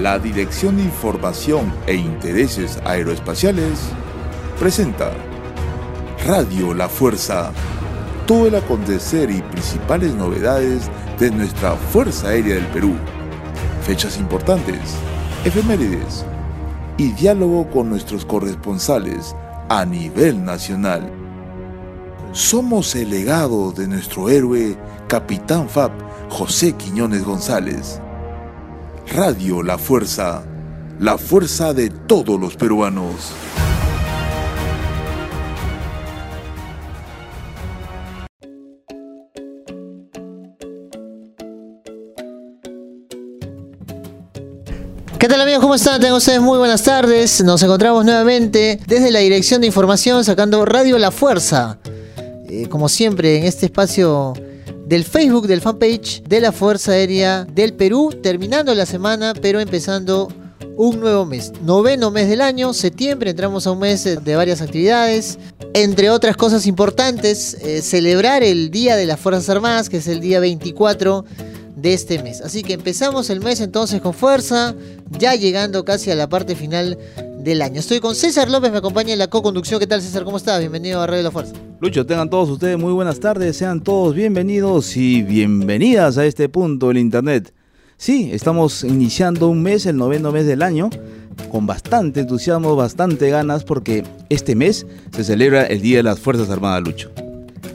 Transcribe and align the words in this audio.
La 0.00 0.18
Dirección 0.18 0.76
de 0.76 0.82
Información 0.82 1.72
e 1.86 1.94
Intereses 1.94 2.78
Aeroespaciales 2.84 3.78
presenta 4.58 5.12
Radio 6.26 6.74
La 6.74 6.88
Fuerza. 6.88 7.52
Todo 8.26 8.48
el 8.48 8.56
acontecer 8.56 9.30
y 9.30 9.40
principales 9.40 10.12
novedades 10.14 10.90
de 11.20 11.30
nuestra 11.30 11.76
Fuerza 11.76 12.28
Aérea 12.28 12.56
del 12.56 12.66
Perú. 12.66 12.94
Fechas 13.86 14.18
importantes, 14.18 14.96
efemérides 15.44 16.26
y 16.96 17.12
diálogo 17.12 17.70
con 17.70 17.88
nuestros 17.88 18.24
corresponsales 18.24 19.36
a 19.68 19.84
nivel 19.84 20.44
nacional. 20.44 21.08
Somos 22.32 22.96
el 22.96 23.10
legado 23.10 23.70
de 23.70 23.86
nuestro 23.86 24.28
héroe, 24.28 24.76
Capitán 25.06 25.68
FAP 25.68 25.92
José 26.30 26.72
Quiñones 26.72 27.22
González. 27.22 28.00
Radio 29.12 29.62
La 29.62 29.78
Fuerza, 29.78 30.42
la 30.98 31.18
fuerza 31.18 31.72
de 31.72 31.90
todos 31.90 32.40
los 32.40 32.56
peruanos. 32.56 33.30
¿Qué 45.18 45.28
tal 45.28 45.40
amigos? 45.40 45.60
¿Cómo 45.60 45.74
están? 45.76 46.00
Tengan 46.00 46.16
ustedes 46.16 46.40
muy 46.40 46.58
buenas 46.58 46.82
tardes. 46.82 47.44
Nos 47.44 47.62
encontramos 47.62 48.04
nuevamente 48.04 48.80
desde 48.86 49.10
la 49.12 49.20
Dirección 49.20 49.60
de 49.60 49.68
Información 49.68 50.24
sacando 50.24 50.64
Radio 50.64 50.98
La 50.98 51.10
Fuerza. 51.10 51.78
Eh, 52.48 52.68
como 52.68 52.88
siempre 52.88 53.38
en 53.38 53.44
este 53.44 53.66
espacio 53.66 54.34
del 54.86 55.04
Facebook, 55.04 55.46
del 55.46 55.60
fanpage 55.60 56.22
de 56.22 56.40
la 56.40 56.52
Fuerza 56.52 56.92
Aérea 56.92 57.44
del 57.44 57.74
Perú, 57.74 58.10
terminando 58.22 58.74
la 58.74 58.86
semana, 58.86 59.32
pero 59.40 59.60
empezando 59.60 60.28
un 60.76 61.00
nuevo 61.00 61.24
mes. 61.24 61.52
Noveno 61.62 62.10
mes 62.10 62.28
del 62.28 62.40
año, 62.40 62.72
septiembre, 62.72 63.30
entramos 63.30 63.66
a 63.66 63.72
un 63.72 63.78
mes 63.78 64.04
de 64.04 64.36
varias 64.36 64.60
actividades. 64.60 65.38
Entre 65.72 66.10
otras 66.10 66.36
cosas 66.36 66.66
importantes, 66.66 67.54
eh, 67.54 67.82
celebrar 67.82 68.42
el 68.42 68.70
Día 68.70 68.96
de 68.96 69.06
las 69.06 69.20
Fuerzas 69.20 69.48
Armadas, 69.48 69.88
que 69.88 69.98
es 69.98 70.08
el 70.08 70.20
día 70.20 70.40
24 70.40 71.24
de 71.76 71.92
este 71.92 72.22
mes. 72.22 72.40
Así 72.40 72.62
que 72.62 72.72
empezamos 72.74 73.30
el 73.30 73.40
mes 73.40 73.60
entonces 73.60 74.00
con 74.00 74.14
fuerza, 74.14 74.74
ya 75.18 75.34
llegando 75.34 75.84
casi 75.84 76.10
a 76.10 76.14
la 76.14 76.28
parte 76.28 76.56
final 76.56 76.98
del 77.44 77.62
año. 77.62 77.78
Estoy 77.78 78.00
con 78.00 78.14
César 78.14 78.50
López, 78.50 78.72
me 78.72 78.78
acompaña 78.78 79.12
en 79.12 79.18
la 79.18 79.28
co-conducción. 79.28 79.78
¿Qué 79.78 79.86
tal 79.86 80.00
César? 80.00 80.24
¿Cómo 80.24 80.38
estás? 80.38 80.58
Bienvenido 80.60 81.00
a 81.00 81.06
Radio 81.06 81.22
La 81.22 81.30
Fuerza. 81.30 81.52
Lucho, 81.80 82.06
tengan 82.06 82.30
todos 82.30 82.48
ustedes 82.48 82.78
muy 82.78 82.92
buenas 82.92 83.20
tardes, 83.20 83.56
sean 83.56 83.82
todos 83.82 84.14
bienvenidos 84.14 84.96
y 84.96 85.22
bienvenidas 85.22 86.16
a 86.16 86.24
este 86.24 86.48
punto 86.48 86.88
del 86.88 86.98
Internet. 86.98 87.52
Sí, 87.98 88.30
estamos 88.32 88.82
iniciando 88.82 89.48
un 89.48 89.62
mes, 89.62 89.86
el 89.86 89.96
noveno 89.96 90.32
mes 90.32 90.46
del 90.46 90.62
año, 90.62 90.90
con 91.52 91.66
bastante 91.66 92.20
entusiasmo, 92.20 92.74
bastante 92.74 93.28
ganas, 93.28 93.62
porque 93.64 94.04
este 94.30 94.54
mes 94.54 94.86
se 95.14 95.22
celebra 95.22 95.64
el 95.66 95.80
Día 95.82 95.98
de 95.98 96.02
las 96.02 96.18
Fuerzas 96.18 96.50
Armadas, 96.50 96.82
Lucho. 96.82 97.10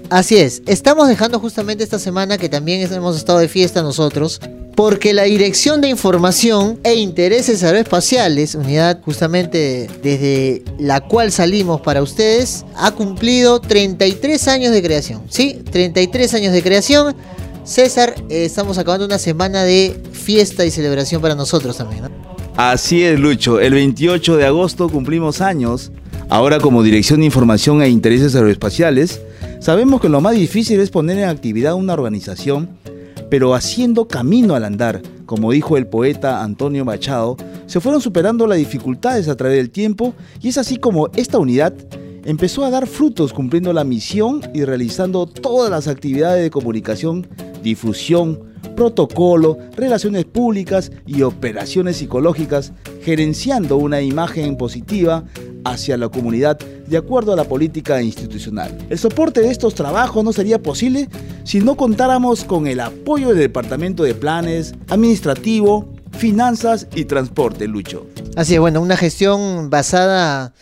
Así 0.10 0.38
es, 0.38 0.64
estamos 0.66 1.08
dejando 1.08 1.40
justamente 1.40 1.84
esta 1.84 2.00
semana 2.00 2.40
que 2.40 2.50
también 2.50 2.92
hemos 2.92 3.16
estado 3.16 3.38
de 3.38 3.48
fiesta 3.48 3.84
nosotros, 3.84 4.42
porque 4.80 5.14
la 5.14 5.24
Dirección 5.24 5.82
de 5.82 5.90
Información 5.90 6.80
e 6.86 6.94
Intereses 6.94 7.66
Aeroespaciales, 7.66 8.56
unidad 8.56 9.02
justamente 9.04 9.90
desde 10.02 10.64
la 10.80 11.02
cual 11.02 11.34
salimos 11.34 11.82
para 11.82 12.02
ustedes, 12.02 12.64
ha 12.78 12.92
cumplido 12.92 13.60
33 13.60 14.48
años 14.48 14.72
de 14.72 14.82
creación. 14.82 15.24
¿Sí? 15.28 15.62
33 15.70 16.34
años 16.36 16.54
de 16.54 16.64
creación. 16.64 17.14
César, 17.66 18.16
eh, 18.30 18.46
estamos 18.46 18.78
acabando 18.78 19.06
una 19.06 19.20
semana 19.20 19.66
de 19.66 20.02
fiesta 20.14 20.66
y 20.66 20.72
celebración 20.72 21.22
para 21.22 21.36
nosotros 21.36 21.76
también. 21.76 22.04
Así 22.56 23.04
es, 23.04 23.20
Lucho. 23.20 23.60
El 23.60 23.74
28 23.74 24.38
de 24.38 24.46
agosto 24.46 24.88
cumplimos 24.88 25.42
años. 25.42 25.92
Ahora 26.30 26.58
como 26.60 26.84
Dirección 26.84 27.20
de 27.20 27.26
Información 27.26 27.82
e 27.82 27.90
Intereses 27.90 28.34
Aeroespaciales, 28.34 29.20
sabemos 29.60 30.00
que 30.00 30.08
lo 30.08 30.22
más 30.22 30.36
difícil 30.36 30.80
es 30.80 30.90
poner 30.90 31.18
en 31.18 31.28
actividad 31.28 31.74
una 31.74 31.92
organización 31.92 32.79
pero 33.30 33.54
haciendo 33.54 34.08
camino 34.08 34.56
al 34.56 34.66
andar, 34.66 35.02
como 35.26 35.52
dijo 35.52 35.78
el 35.78 35.88
poeta 35.88 36.44
Antonio 36.44 36.86
Machado, 36.86 37.38
se 37.68 37.80
fueron 37.80 38.02
superando 38.02 38.48
las 38.48 38.58
dificultades 38.58 39.28
a 39.28 39.38
través 39.38 39.58
del 39.58 39.70
tiempo 39.70 40.14
y 40.42 40.50
es 40.50 40.58
así 40.58 40.78
como 40.78 41.08
esta 41.16 41.38
unidad 41.38 41.74
empezó 42.26 42.66
a 42.66 42.70
dar 42.70 42.88
frutos 42.88 43.34
cumpliendo 43.34 43.72
la 43.74 43.84
misión 43.84 44.42
y 44.54 44.64
realizando 44.64 45.26
todas 45.26 45.70
las 45.70 45.88
actividades 45.88 46.44
de 46.44 46.50
comunicación, 46.50 47.28
difusión, 47.64 48.40
protocolo, 48.76 49.58
relaciones 49.76 50.26
públicas 50.26 50.92
y 51.06 51.22
operaciones 51.22 51.98
psicológicas, 51.98 52.74
gerenciando 53.02 53.78
una 53.78 54.02
imagen 54.02 54.58
positiva 54.58 55.24
hacia 55.66 55.98
la 55.98 56.10
comunidad 56.10 56.58
de 56.60 56.98
acuerdo 56.98 57.34
a 57.34 57.36
la 57.36 57.44
política 57.44 58.02
institucional. 58.02 58.76
El 58.90 58.98
soporte 58.98 59.42
de 59.42 59.52
estos 59.52 59.76
trabajos 59.76 60.24
no 60.24 60.34
sería 60.34 60.62
posible 60.62 61.08
si 61.44 61.60
no 61.60 61.76
contáramos 61.76 62.44
con 62.44 62.68
el 62.68 62.80
apoyo 62.80 63.30
del 63.30 63.40
Departamento 63.40 64.04
de 64.04 64.16
Planes, 64.16 64.74
Administrativo, 64.88 65.88
Finanzas 66.12 66.88
y 66.96 67.06
Transporte, 67.06 67.68
Lucho. 67.68 68.06
Así 68.36 68.56
es, 68.56 68.60
bueno, 68.60 68.82
una 68.82 68.98
gestión 68.98 69.70
basada 69.70 70.54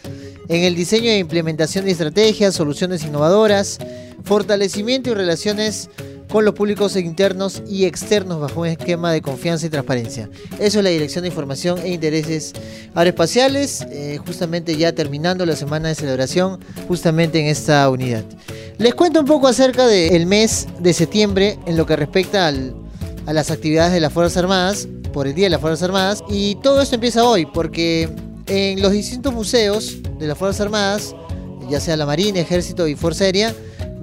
en 0.50 0.64
el 0.64 0.76
diseño 0.76 1.10
e 1.10 1.20
implementación 1.20 1.86
de 1.86 1.92
estrategias, 1.92 2.56
soluciones 2.56 3.04
innovadoras, 3.04 3.80
fortalecimiento 4.24 5.12
y 5.12 5.14
relaciones 5.14 5.90
con 6.30 6.44
los 6.44 6.54
públicos 6.54 6.96
internos 6.96 7.64
y 7.68 7.86
externos 7.86 8.40
bajo 8.40 8.62
un 8.62 8.68
esquema 8.68 9.12
de 9.12 9.22
confianza 9.22 9.66
y 9.66 9.70
transparencia. 9.70 10.30
Eso 10.60 10.80
es 10.80 10.84
la 10.84 10.90
Dirección 10.90 11.24
de 11.24 11.30
Información 11.30 11.80
e 11.84 11.90
Intereses 11.90 12.54
Aeroespaciales, 12.94 13.86
eh, 13.90 14.20
justamente 14.26 14.76
ya 14.76 14.94
terminando 14.94 15.46
la 15.46 15.56
semana 15.56 15.90
de 15.90 15.96
celebración, 15.96 16.60
justamente 16.88 17.40
en 17.40 17.48
esta 17.48 17.90
unidad. 17.90 18.24
Les 18.78 18.94
cuento 18.94 19.20
un 19.20 19.26
poco 19.26 19.48
acerca 19.48 19.88
del 19.88 20.26
mes 20.26 20.68
de 20.80 20.94
septiembre 20.94 21.58
en 21.66 21.78
lo 21.78 21.86
que 21.86 21.96
respecta 21.96 22.48
a 22.48 23.34
las 23.34 23.50
actividades 23.50 23.94
de 23.94 24.00
las 24.00 24.14
Fuerzas 24.14 24.38
Armadas, 24.38 24.88
por 25.14 25.28
el 25.28 25.34
Día 25.34 25.46
de 25.46 25.52
las 25.52 25.62
Fuerzas 25.62 25.84
Armadas, 25.84 26.24
y 26.30 26.56
todo 26.56 26.82
esto 26.82 26.96
empieza 26.96 27.24
hoy, 27.24 27.46
porque 27.46 28.10
en 28.48 28.82
los 28.82 28.92
distintos 28.92 29.34
museos 29.34 29.98
de 30.20 30.28
las 30.28 30.38
Fuerzas 30.38 30.62
Armadas, 30.62 31.16
ya 31.70 31.80
sea 31.80 31.98
la 31.98 32.06
Marina, 32.06 32.40
Ejército 32.40 32.88
y 32.88 32.96
Fuerza 32.96 33.24
Aérea, 33.24 33.56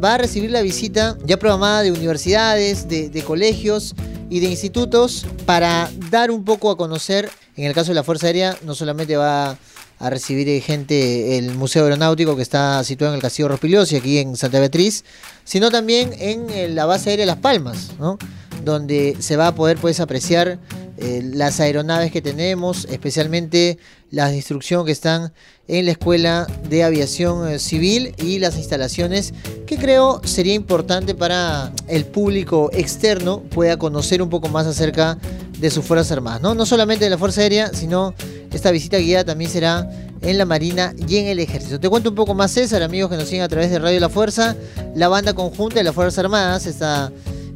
va 0.02 0.14
a 0.14 0.18
recibir 0.18 0.50
la 0.50 0.62
visita 0.62 1.16
ya 1.24 1.38
programada 1.38 1.82
de 1.82 1.92
universidades, 1.92 2.88
de, 2.88 3.24
colegios 3.26 3.94
y 4.30 4.40
de 4.40 4.46
institutos 4.48 5.26
para 5.46 5.90
dar 6.10 6.30
un 6.30 6.44
poco 6.44 6.70
a 6.70 6.76
conocer, 6.76 7.30
en 7.56 7.64
el 7.64 7.74
caso 7.74 7.90
de 7.90 7.94
la 7.94 8.02
Fuerza 8.02 8.26
Aérea, 8.26 8.56
no 8.64 8.74
solamente 8.74 9.16
va 9.16 9.56
a 9.98 10.10
recibir 10.10 10.60
gente 10.62 11.38
el 11.38 11.54
Museo 11.54 11.84
Aeronáutico 11.84 12.36
que 12.36 12.42
está 12.42 12.82
situado 12.84 13.14
en 13.14 13.16
el 13.16 13.22
Castillo 13.22 13.48
Rospigliosi, 13.48 13.96
aquí 13.96 14.18
en 14.18 14.36
Santa 14.36 14.58
Beatriz, 14.58 15.04
sino 15.44 15.70
también 15.70 16.12
en 16.18 16.74
la 16.74 16.84
base 16.84 17.10
aérea 17.10 17.26
Las 17.26 17.38
Palmas, 17.38 17.90
¿no? 17.98 18.18
donde 18.64 19.16
se 19.20 19.36
va 19.36 19.48
a 19.48 19.54
poder 19.54 19.78
pues, 19.78 20.00
apreciar 20.00 20.58
eh, 20.96 21.22
las 21.24 21.58
aeronaves 21.58 22.12
que 22.12 22.22
tenemos, 22.22 22.86
especialmente 22.90 23.78
las 24.10 24.30
de 24.30 24.36
instrucción 24.36 24.86
que 24.86 24.92
están 24.92 25.32
en 25.66 25.86
la 25.86 25.92
Escuela 25.92 26.46
de 26.68 26.84
Aviación 26.84 27.48
eh, 27.48 27.58
Civil 27.58 28.14
y 28.18 28.38
las 28.38 28.56
instalaciones 28.56 29.34
que 29.66 29.76
creo 29.76 30.20
sería 30.24 30.54
importante 30.54 31.14
para 31.14 31.72
el 31.88 32.04
público 32.04 32.70
externo 32.72 33.42
pueda 33.42 33.76
conocer 33.76 34.22
un 34.22 34.30
poco 34.30 34.48
más 34.48 34.66
acerca 34.66 35.18
de 35.58 35.70
sus 35.70 35.84
Fuerzas 35.84 36.12
Armadas. 36.12 36.40
No, 36.40 36.54
no 36.54 36.64
solamente 36.64 37.04
de 37.04 37.10
la 37.10 37.18
Fuerza 37.18 37.40
Aérea, 37.40 37.70
sino 37.72 38.14
esta 38.52 38.70
visita 38.70 38.98
guiada 38.98 39.24
también 39.24 39.50
será 39.50 39.90
en 40.22 40.38
la 40.38 40.44
Marina 40.44 40.94
y 41.08 41.16
en 41.16 41.26
el 41.26 41.40
Ejército. 41.40 41.80
Te 41.80 41.88
cuento 41.88 42.10
un 42.10 42.14
poco 42.14 42.34
más, 42.34 42.52
César, 42.52 42.82
amigos 42.82 43.10
que 43.10 43.16
nos 43.16 43.26
siguen 43.28 43.42
a 43.42 43.48
través 43.48 43.70
de 43.70 43.80
Radio 43.80 43.98
La 43.98 44.08
Fuerza, 44.08 44.54
la 44.94 45.08
banda 45.08 45.34
conjunta 45.34 45.76
de 45.76 45.84
las 45.84 45.94
Fuerzas 45.94 46.18
Armadas, 46.20 46.66
esta 46.66 47.10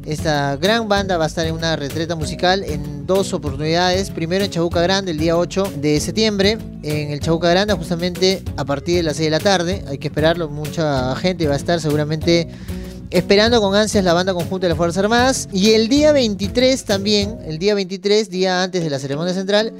esta 0.09 0.55
gran 0.55 0.87
banda 0.87 1.17
va 1.17 1.25
a 1.25 1.27
estar 1.27 1.45
en 1.45 1.53
una 1.53 1.75
retreta 1.75 2.15
musical 2.15 2.63
en 2.63 2.98
dos 3.09 3.33
oportunidades. 3.33 4.11
Primero 4.11 4.45
en 4.45 4.51
Chabuca 4.51 4.81
Grande 4.81 5.09
el 5.09 5.17
día 5.17 5.35
8 5.35 5.73
de 5.77 5.99
septiembre. 5.99 6.59
En 6.83 7.09
el 7.09 7.19
Chabuca 7.19 7.49
Grande 7.49 7.73
justamente 7.73 8.43
a 8.55 8.65
partir 8.65 8.97
de 8.97 9.03
las 9.03 9.17
6 9.17 9.25
de 9.25 9.31
la 9.31 9.39
tarde. 9.39 9.83
Hay 9.87 9.97
que 9.97 10.09
esperarlo. 10.09 10.47
Mucha 10.47 11.15
gente 11.15 11.47
va 11.47 11.55
a 11.55 11.57
estar 11.57 11.81
seguramente 11.81 12.47
esperando 13.09 13.59
con 13.61 13.73
ansias 13.73 14.03
la 14.03 14.13
banda 14.13 14.35
conjunta 14.35 14.67
de 14.67 14.69
las 14.69 14.77
Fuerzas 14.77 15.03
Armadas. 15.03 15.49
Y 15.51 15.71
el 15.71 15.89
día 15.89 16.11
23 16.11 16.85
también, 16.85 17.39
el 17.47 17.57
día 17.57 17.73
23, 17.73 18.29
día 18.29 18.61
antes 18.61 18.83
de 18.83 18.91
la 18.91 18.99
ceremonia 18.99 19.33
central, 19.33 19.73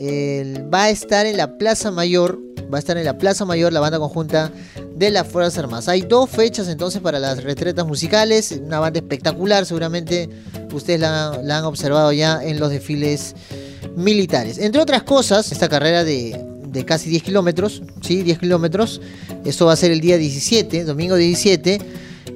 va 0.00 0.84
a 0.84 0.90
estar 0.90 1.26
en 1.26 1.36
la 1.36 1.58
Plaza 1.58 1.90
Mayor. 1.90 2.40
Va 2.72 2.76
a 2.76 2.78
estar 2.78 2.96
en 2.96 3.04
la 3.04 3.18
Plaza 3.18 3.44
Mayor 3.44 3.72
la 3.72 3.80
banda 3.80 3.98
conjunta 3.98 4.50
de 4.94 5.10
las 5.10 5.26
Fuerzas 5.26 5.58
Armadas. 5.58 5.88
Hay 5.88 6.02
dos 6.02 6.30
fechas 6.30 6.68
entonces 6.68 7.00
para 7.00 7.18
las 7.18 7.42
retretas 7.42 7.86
musicales, 7.86 8.52
una 8.52 8.78
banda 8.78 9.00
espectacular, 9.00 9.66
seguramente 9.66 10.28
ustedes 10.72 11.00
la, 11.00 11.32
han 11.32 11.64
observado 11.64 12.12
ya 12.12 12.42
en 12.42 12.60
los 12.60 12.70
desfiles 12.70 13.34
militares. 13.96 14.58
Entre 14.58 14.80
otras 14.80 15.02
cosas, 15.02 15.50
esta 15.52 15.68
carrera 15.68 16.04
de, 16.04 16.84
casi 16.86 17.10
10 17.10 17.22
kilómetros, 17.22 17.82
¿sí? 18.02 18.22
10 18.22 18.38
kilómetros, 18.38 19.00
eso 19.44 19.66
va 19.66 19.72
a 19.72 19.76
ser 19.76 19.90
el 19.90 20.00
día 20.00 20.16
17, 20.16 20.84
domingo 20.84 21.16
17. 21.16 21.80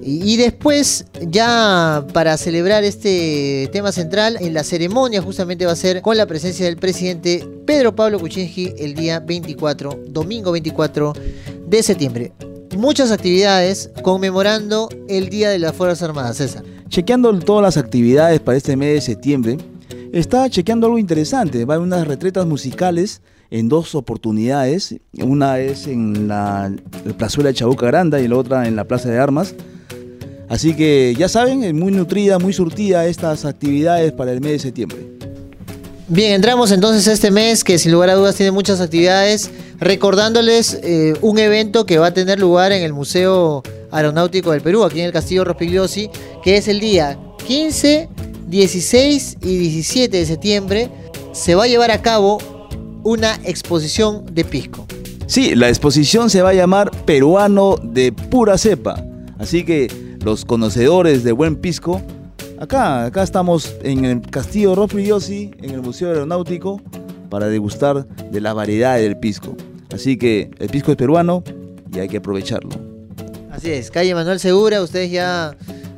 Y, 0.07 0.37
después, 0.37 1.07
ya 1.31 2.07
para 2.13 2.37
celebrar 2.37 2.85
este 2.85 3.71
tema 3.73 3.91
central, 3.91 4.37
en 4.39 4.53
la 4.53 4.63
ceremonia 4.63 5.23
justamente 5.23 5.65
va 5.65 5.73
a 5.73 5.77
ser 5.77 6.03
con 6.03 6.19
la 6.19 6.27
presencia 6.27 6.67
del 6.67 6.77
presidente 6.77 7.43
Pedro 7.65 7.97
Pablo 7.97 8.21
Kuczynski 8.21 8.75
el 8.77 8.95
día 8.95 9.21
24, 9.21 10.01
domingo 10.09 10.53
24 10.53 11.15
de 11.67 11.83
septiembre. 11.83 12.33
Muchas 12.77 13.13
actividades 13.13 13.91
conmemorando 14.03 14.91
el 15.09 15.31
Día 15.31 15.49
de 15.49 15.59
las 15.59 15.75
Fuerzas 15.75 16.03
Armadas, 16.03 16.37
César. 16.37 16.65
Chequeando 16.89 17.39
todas 17.39 17.63
las 17.63 17.83
actividades 17.83 18.41
para 18.41 18.59
este 18.59 18.77
mes 18.77 18.93
de 18.93 19.01
septiembre, 19.01 19.57
está 20.13 20.51
chequeando 20.51 20.87
algo 20.87 20.99
interesante. 20.99 21.65
Va 21.65 21.75
a 21.75 21.77
haber 21.77 21.87
unas 21.87 22.07
retretas 22.07 22.45
musicales 22.45 23.23
en 23.51 23.71
dos 23.71 23.95
oportunidades. 23.95 24.97
Una 25.15 25.61
es 25.61 25.87
en 25.87 26.29
la, 26.29 26.71
plazuela 27.17 27.49
de 27.49 27.55
Chabuca 27.55 27.87
Granda 27.87 28.21
y 28.21 28.29
la 28.29 28.37
otra 28.37 28.69
en 28.69 28.77
la 28.77 28.85
Plaza 28.85 29.09
de 29.09 29.19
Armas. 29.19 29.55
Así 30.55 30.73
que 30.77 31.17
ya 31.19 31.29
saben, 31.29 31.77
muy 31.77 31.91
nutrida, 31.91 32.39
muy 32.39 32.53
surtida 32.53 33.09
estas 33.09 33.45
actividades 33.45 34.13
para 34.13 34.31
el 34.31 34.41
mes 34.41 34.53
de 34.53 34.59
septiembre. 34.61 34.99
Bien, 36.07 36.31
entramos 36.31 36.71
entonces 36.71 37.09
a 37.09 37.13
este 37.13 37.33
mes 37.33 37.65
que 37.65 37.77
sin 37.77 37.91
lugar 37.91 38.11
a 38.11 38.15
dudas 38.15 38.37
tiene 38.37 38.53
muchas 38.53 38.81
actividades, 38.81 39.51
recordándoles 39.81 40.79
eh, 40.85 41.15
un 41.23 41.41
evento 41.41 41.87
que 41.87 41.99
va 41.99 42.07
a 42.07 42.15
tener 42.15 42.39
lugar 42.39 42.71
en 42.71 42.85
el 42.85 42.93
Museo 42.93 43.65
Aeronáutico 43.91 44.53
del 44.53 44.61
Perú, 44.61 44.85
aquí 44.85 45.01
en 45.01 45.07
el 45.07 45.13
Castillo 45.13 45.43
Rospigliosi, 45.43 46.09
que 46.45 46.57
es 46.57 46.69
el 46.69 46.79
día 46.79 47.19
15, 47.49 48.09
16 48.47 49.39
y 49.43 49.59
17 49.59 50.17
de 50.17 50.25
septiembre. 50.25 50.89
Se 51.33 51.57
va 51.57 51.65
a 51.65 51.67
llevar 51.67 51.91
a 51.91 52.01
cabo 52.01 52.39
una 53.03 53.41
exposición 53.43 54.25
de 54.33 54.45
pisco. 54.45 54.87
Sí, 55.27 55.57
la 55.57 55.69
exposición 55.69 56.31
se 56.31 56.43
va 56.43 56.51
a 56.51 56.55
llamar 56.55 56.93
Peruano 57.05 57.75
de 57.83 58.13
pura 58.13 58.57
cepa. 58.57 59.05
Así 59.37 59.65
que 59.65 60.04
los 60.25 60.47
conocedores 60.47 61.23
de 61.23 61.33
buen 61.33 61.57
pisco, 61.57 62.01
acá, 62.59 63.05
acá 63.05 63.23
estamos 63.23 63.77
en 63.83 64.07
el 64.07 64.23
Castillo 64.23 64.75
Rofriosi, 64.75 65.51
en 65.63 65.71
el 65.71 65.83
Museo 65.83 66.09
Aeronáutico, 66.09 66.81
para 67.29 67.49
degustar 67.49 68.07
de 68.07 68.41
la 68.41 68.55
variedad 68.55 68.97
del 68.97 69.19
pisco. 69.19 69.55
Así 69.93 70.17
que 70.17 70.51
el 70.59 70.69
pisco 70.71 70.93
es 70.93 70.97
peruano 70.97 71.45
y 71.93 71.99
hay 71.99 72.09
que 72.09 72.17
aprovecharlo. 72.17 72.71
Así 73.51 73.71
es, 73.71 73.91
calle 73.91 74.15
Manuel 74.15 74.41
Segura, 74.41 74.81
ustedes 74.83 75.11
ya 75.11 75.55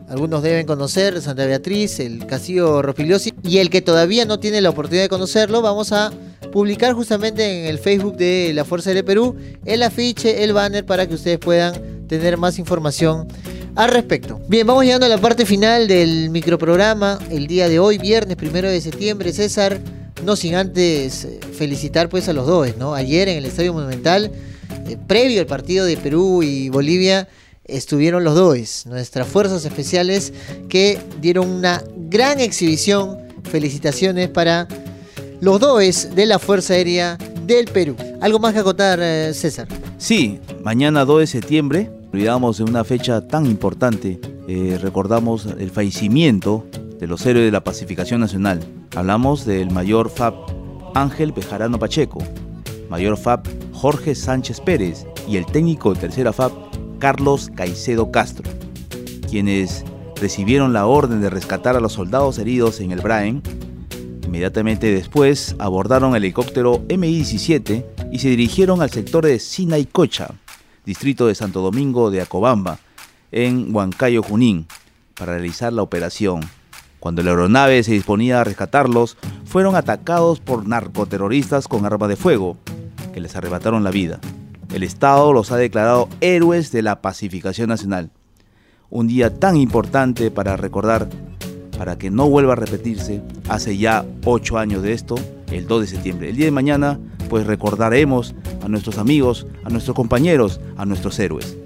algunos 0.08 0.42
deben 0.42 0.66
conocer 0.66 1.22
Santa 1.22 1.46
Beatriz, 1.46 2.00
el 2.00 2.26
Castillo 2.26 2.82
Rofriosi, 2.82 3.32
y 3.44 3.58
el 3.58 3.70
que 3.70 3.80
todavía 3.80 4.24
no 4.24 4.40
tiene 4.40 4.60
la 4.60 4.70
oportunidad 4.70 5.04
de 5.04 5.08
conocerlo, 5.08 5.62
vamos 5.62 5.92
a 5.92 6.10
publicar 6.52 6.94
justamente 6.94 7.60
en 7.60 7.66
el 7.66 7.78
Facebook 7.78 8.16
de 8.16 8.50
la 8.54 8.64
Fuerza 8.64 8.90
del 8.90 9.04
Perú 9.04 9.36
el 9.64 9.84
afiche, 9.84 10.42
el 10.42 10.52
banner 10.52 10.84
para 10.84 11.06
que 11.06 11.14
ustedes 11.14 11.38
puedan 11.38 12.06
tener 12.08 12.36
más 12.36 12.58
información 12.58 13.28
al 13.76 13.90
respecto. 13.90 14.40
Bien, 14.48 14.66
vamos 14.66 14.84
llegando 14.84 15.06
a 15.06 15.08
la 15.10 15.18
parte 15.18 15.44
final 15.46 15.86
del 15.86 16.30
microprograma 16.30 17.18
el 17.30 17.46
día 17.46 17.68
de 17.68 17.78
hoy, 17.78 17.98
viernes 17.98 18.36
primero 18.36 18.68
de 18.68 18.80
septiembre. 18.80 19.32
César, 19.32 19.78
no 20.24 20.34
sin 20.34 20.54
antes 20.54 21.24
eh, 21.24 21.40
felicitar 21.52 22.08
pues 22.08 22.28
a 22.28 22.32
los 22.32 22.46
dos, 22.46 22.76
¿no? 22.78 22.94
Ayer 22.94 23.28
en 23.28 23.36
el 23.36 23.44
Estadio 23.44 23.74
Monumental, 23.74 24.32
eh, 24.88 24.96
previo 25.06 25.40
al 25.40 25.46
partido 25.46 25.84
de 25.84 25.98
Perú 25.98 26.42
y 26.42 26.70
Bolivia, 26.70 27.28
estuvieron 27.64 28.24
los 28.24 28.34
dos, 28.34 28.86
nuestras 28.86 29.28
fuerzas 29.28 29.64
especiales 29.64 30.32
que 30.68 30.98
dieron 31.20 31.50
una 31.50 31.84
gran 32.08 32.40
exhibición. 32.40 33.18
Felicitaciones 33.44 34.28
para 34.28 34.66
los 35.40 35.60
DOES 35.60 36.16
de 36.16 36.26
la 36.26 36.38
Fuerza 36.38 36.74
Aérea 36.74 37.16
del 37.46 37.66
Perú. 37.66 37.94
¿Algo 38.20 38.38
más 38.38 38.54
que 38.54 38.60
acotar, 38.60 38.98
eh, 39.00 39.32
César? 39.34 39.68
Sí, 39.98 40.40
mañana 40.62 41.04
2 41.04 41.20
de 41.20 41.26
septiembre, 41.26 41.90
olvidamos 42.16 42.56
de 42.56 42.64
una 42.64 42.82
fecha 42.82 43.28
tan 43.28 43.44
importante, 43.44 44.18
eh, 44.48 44.78
recordamos 44.80 45.44
el 45.44 45.70
fallecimiento 45.70 46.64
de 46.98 47.06
los 47.06 47.26
héroes 47.26 47.44
de 47.44 47.50
la 47.50 47.62
pacificación 47.62 48.22
nacional. 48.22 48.64
Hablamos 48.94 49.44
del 49.44 49.70
mayor 49.70 50.08
FAB 50.08 50.32
Ángel 50.94 51.32
Bejarano 51.32 51.78
Pacheco, 51.78 52.20
mayor 52.88 53.18
FAB 53.18 53.42
Jorge 53.74 54.14
Sánchez 54.14 54.62
Pérez 54.62 55.06
y 55.28 55.36
el 55.36 55.44
técnico 55.44 55.92
de 55.92 56.00
tercera 56.00 56.32
FAB 56.32 56.52
Carlos 56.98 57.50
Caicedo 57.54 58.10
Castro, 58.10 58.50
quienes 59.28 59.84
recibieron 60.18 60.72
la 60.72 60.86
orden 60.86 61.20
de 61.20 61.28
rescatar 61.28 61.76
a 61.76 61.80
los 61.80 61.92
soldados 61.92 62.38
heridos 62.38 62.80
en 62.80 62.92
el 62.92 63.02
Braen 63.02 63.42
Inmediatamente 64.26 64.92
después 64.92 65.54
abordaron 65.58 66.16
el 66.16 66.24
helicóptero 66.24 66.82
Mi-17 66.88 67.84
y 68.10 68.18
se 68.18 68.28
dirigieron 68.28 68.82
al 68.82 68.90
sector 68.90 69.24
de 69.24 69.38
Sinaicocha, 69.38 70.34
distrito 70.86 71.26
de 71.26 71.34
Santo 71.34 71.60
Domingo 71.60 72.10
de 72.10 72.22
Acobamba, 72.22 72.78
en 73.32 73.74
Huancayo, 73.74 74.22
Junín, 74.22 74.66
para 75.18 75.32
realizar 75.32 75.72
la 75.72 75.82
operación. 75.82 76.40
Cuando 77.00 77.22
la 77.22 77.30
aeronave 77.30 77.82
se 77.82 77.92
disponía 77.92 78.40
a 78.40 78.44
rescatarlos, 78.44 79.18
fueron 79.44 79.74
atacados 79.74 80.40
por 80.40 80.66
narcoterroristas 80.66 81.68
con 81.68 81.84
arma 81.84 82.08
de 82.08 82.16
fuego, 82.16 82.56
que 83.12 83.20
les 83.20 83.34
arrebataron 83.36 83.84
la 83.84 83.90
vida. 83.90 84.20
El 84.72 84.84
Estado 84.84 85.32
los 85.32 85.50
ha 85.52 85.56
declarado 85.56 86.08
héroes 86.20 86.70
de 86.70 86.82
la 86.82 87.02
pacificación 87.02 87.68
nacional. 87.68 88.10
Un 88.88 89.08
día 89.08 89.34
tan 89.38 89.56
importante 89.56 90.30
para 90.30 90.56
recordar 90.56 91.08
para 91.76 91.98
que 91.98 92.10
no 92.10 92.28
vuelva 92.28 92.54
a 92.54 92.56
repetirse 92.56 93.22
hace 93.48 93.76
ya 93.76 94.06
ocho 94.24 94.58
años 94.58 94.82
de 94.82 94.92
esto, 94.92 95.16
el 95.50 95.66
2 95.66 95.80
de 95.82 95.86
septiembre. 95.86 96.30
El 96.30 96.36
día 96.36 96.46
de 96.46 96.52
mañana, 96.52 96.98
pues 97.28 97.46
recordaremos 97.46 98.34
a 98.62 98.68
nuestros 98.68 98.98
amigos, 98.98 99.46
a 99.64 99.70
nuestros 99.70 99.94
compañeros, 99.94 100.60
a 100.76 100.84
nuestros 100.84 101.18
héroes. 101.18 101.56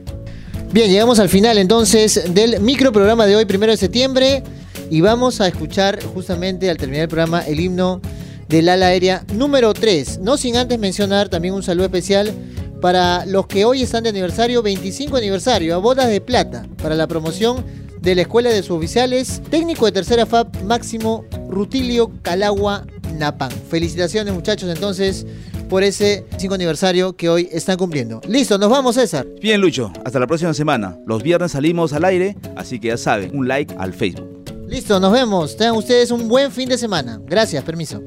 Bien, 0.72 0.90
llegamos 0.90 1.18
al 1.18 1.28
final 1.28 1.58
entonces 1.58 2.32
del 2.32 2.60
microprograma 2.60 3.26
de 3.26 3.36
hoy, 3.36 3.44
primero 3.44 3.72
de 3.72 3.76
septiembre, 3.76 4.44
y 4.88 5.00
vamos 5.00 5.40
a 5.40 5.48
escuchar 5.48 6.02
justamente 6.02 6.70
al 6.70 6.76
terminar 6.76 7.02
el 7.02 7.08
programa 7.08 7.40
el 7.40 7.60
himno 7.60 8.00
del 8.48 8.68
ala 8.68 8.86
aérea 8.86 9.24
número 9.34 9.72
3. 9.72 10.20
No 10.20 10.36
sin 10.36 10.56
antes 10.56 10.78
mencionar 10.78 11.28
también 11.28 11.54
un 11.54 11.62
saludo 11.62 11.86
especial 11.86 12.32
para 12.80 13.26
los 13.26 13.46
que 13.46 13.64
hoy 13.64 13.82
están 13.82 14.02
de 14.04 14.10
aniversario, 14.10 14.62
25 14.62 15.16
aniversario, 15.16 15.74
a 15.74 15.78
bodas 15.78 16.08
de 16.08 16.20
plata, 16.20 16.66
para 16.82 16.94
la 16.94 17.06
promoción 17.06 17.64
de 18.00 18.14
la 18.14 18.22
Escuela 18.22 18.50
de 18.50 18.62
Suboficiales, 18.62 19.42
técnico 19.50 19.86
de 19.86 19.92
tercera 19.92 20.24
FAP, 20.24 20.62
Máximo 20.62 21.24
Rutilio 21.48 22.10
Calagua 22.22 22.86
Napán. 23.18 23.50
Felicitaciones 23.50 24.32
muchachos 24.32 24.70
entonces 24.70 25.26
por 25.70 25.84
ese 25.84 26.26
5 26.36 26.52
aniversario 26.52 27.16
que 27.16 27.30
hoy 27.30 27.48
están 27.52 27.78
cumpliendo. 27.78 28.20
Listo, 28.28 28.58
nos 28.58 28.68
vamos 28.68 28.96
César. 28.96 29.26
Bien 29.40 29.60
Lucho, 29.60 29.92
hasta 30.04 30.18
la 30.18 30.26
próxima 30.26 30.52
semana. 30.52 30.98
Los 31.06 31.22
viernes 31.22 31.52
salimos 31.52 31.92
al 31.92 32.04
aire, 32.04 32.36
así 32.56 32.80
que 32.80 32.88
ya 32.88 32.96
saben, 32.98 33.34
un 33.34 33.46
like 33.46 33.72
al 33.78 33.94
Facebook. 33.94 34.28
Listo, 34.66 35.00
nos 35.00 35.12
vemos. 35.12 35.56
Tengan 35.56 35.76
ustedes 35.76 36.10
un 36.10 36.28
buen 36.28 36.50
fin 36.50 36.68
de 36.68 36.76
semana. 36.76 37.20
Gracias, 37.24 37.62
permiso. 37.64 38.02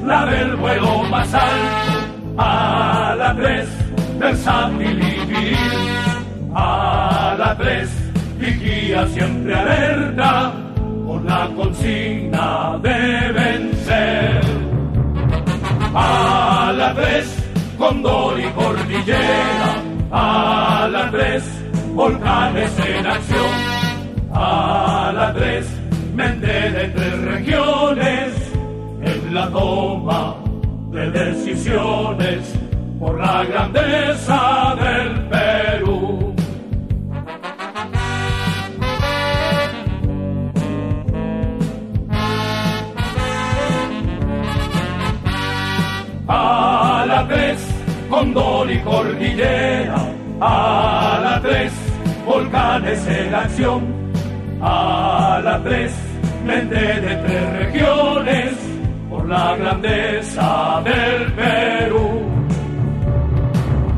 La 0.06 0.24
del 0.24 0.54
vuelo 0.56 1.02
más 1.10 1.28
a 2.38 3.14
la 3.18 3.34
tres, 3.34 3.68
versátil 4.18 5.02
y 5.02 5.56
a 6.54 7.34
la 7.38 7.56
tres, 7.56 7.90
vigía 8.38 9.06
siempre 9.08 9.54
alerta, 9.54 10.52
con 11.06 11.26
la 11.26 11.48
consigna 11.56 12.78
de 12.82 13.32
vencer. 13.32 14.40
A 15.94 16.72
la 16.76 16.94
tres, 16.94 17.42
Condor 17.76 18.38
y 18.38 18.48
cordillera, 18.50 19.74
a 20.12 20.88
la 20.90 21.10
tres, 21.10 21.42
volcanes 21.94 22.72
en 22.78 23.06
acción, 23.06 23.52
a 24.32 25.12
la 25.14 25.34
tres, 25.34 25.66
mente 26.14 26.46
de 26.46 26.88
tres 26.88 27.05
toma 29.50 30.36
de 30.90 31.10
decisiones 31.10 32.54
por 32.98 33.18
la 33.18 33.44
grandeza 33.44 34.74
del 34.80 35.28
Perú. 35.28 36.34
A 46.28 47.04
la 47.06 47.28
tres, 47.28 47.68
Condor 48.10 48.70
y 48.70 48.78
cordillera, 48.80 49.96
a 50.40 51.20
la 51.22 51.40
tres, 51.40 51.72
volcanes 52.24 53.06
en 53.06 53.34
acción, 53.34 53.82
a 54.60 55.40
la 55.44 55.62
tres, 55.62 55.92
mente 56.44 57.00
de 57.00 57.16
por 57.16 57.65
la 59.36 59.56
grandeza 59.56 60.82
del 60.88 61.32
Perú. 61.32 62.08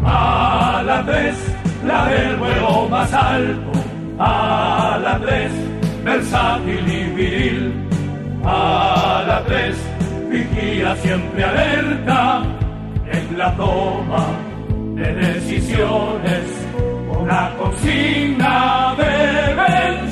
A 0.05 0.83
la 0.85 0.99
tres, 1.09 1.37
la 1.87 2.01
del 2.07 2.37
vuelo 2.37 2.89
más 2.89 3.13
alto, 3.13 3.73
a 4.19 4.99
la 5.05 5.15
tres, 5.25 5.53
versátil 6.05 6.85
y 7.01 7.03
viril, 7.19 7.73
a 8.45 9.25
la 9.29 9.39
tres, 9.49 9.77
vigía 10.31 10.97
siempre 10.97 11.45
alerta 11.45 12.43
en 13.13 13.39
la 13.39 13.55
toma 13.57 14.25
de 14.97 15.09
decisiones 15.15 16.45
la 17.27 17.55
consigna 17.59 18.95
de 18.97 19.55
vencer. 19.61 20.08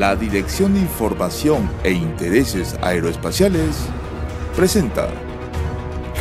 La 0.00 0.16
Dirección 0.16 0.72
de 0.72 0.80
Información 0.80 1.68
e 1.84 1.92
Intereses 1.92 2.74
Aeroespaciales 2.80 3.76
presenta 4.56 5.10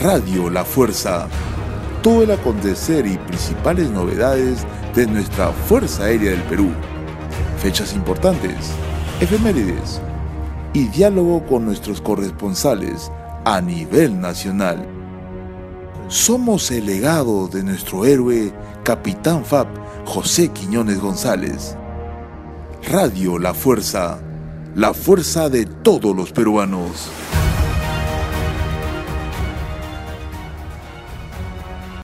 Radio 0.04 0.50
La 0.50 0.66
Fuerza, 0.66 1.30
todo 2.04 2.24
el 2.24 2.32
acontecer 2.32 3.08
y 3.08 3.16
principales 3.16 3.90
novedades 3.90 4.66
de 4.94 5.08
nuestra 5.08 5.54
Fuerza 5.54 6.04
Aérea 6.04 6.32
del 6.32 6.42
Perú, 6.42 6.72
fechas 7.62 7.94
importantes, 7.94 8.72
efemérides 9.22 10.02
y 10.74 10.90
diálogo 10.90 11.46
con 11.46 11.64
nuestros 11.64 12.02
corresponsales 12.02 13.10
a 13.46 13.62
nivel 13.62 14.20
nacional. 14.20 14.86
Somos 16.10 16.70
el 16.72 16.86
legado 16.86 17.48
de 17.48 17.64
nuestro 17.64 18.04
héroe, 18.04 18.52
Capitán 18.84 19.46
FAP 19.46 19.70
José 20.06 20.50
Quiñones 20.50 21.00
González. 21.00 21.78
Radio 22.88 23.38
La 23.38 23.54
Fuerza, 23.54 24.20
la 24.76 24.94
fuerza 24.94 25.50
de 25.50 25.66
todos 25.66 26.16
los 26.16 26.32
peruanos. 26.32 27.10